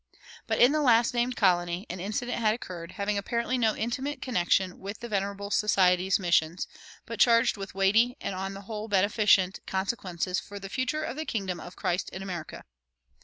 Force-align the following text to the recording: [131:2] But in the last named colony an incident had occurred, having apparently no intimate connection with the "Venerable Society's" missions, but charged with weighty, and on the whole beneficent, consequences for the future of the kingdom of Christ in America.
[131:2] 0.47 0.47
But 0.47 0.59
in 0.59 0.71
the 0.71 0.81
last 0.81 1.13
named 1.13 1.35
colony 1.35 1.85
an 1.87 1.99
incident 1.99 2.39
had 2.39 2.55
occurred, 2.55 2.93
having 2.93 3.19
apparently 3.19 3.55
no 3.55 3.75
intimate 3.75 4.19
connection 4.19 4.79
with 4.79 4.99
the 4.99 5.07
"Venerable 5.07 5.51
Society's" 5.51 6.17
missions, 6.17 6.67
but 7.05 7.19
charged 7.19 7.55
with 7.55 7.75
weighty, 7.75 8.17
and 8.19 8.33
on 8.33 8.55
the 8.55 8.61
whole 8.61 8.87
beneficent, 8.87 9.59
consequences 9.67 10.39
for 10.39 10.57
the 10.57 10.69
future 10.69 11.03
of 11.03 11.17
the 11.17 11.25
kingdom 11.25 11.59
of 11.59 11.75
Christ 11.75 12.09
in 12.09 12.23
America. 12.23 12.63